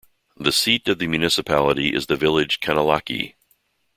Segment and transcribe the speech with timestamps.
[0.35, 3.35] The seat of the municipality is the village Kanallaki.